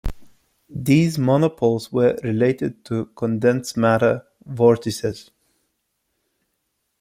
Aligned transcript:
These 0.83 1.17
monopoles 1.19 1.91
were 1.91 2.17
related 2.23 2.83
to 2.85 3.05
condensed 3.15 3.77
matter 3.77 4.25
vortices. 4.43 5.29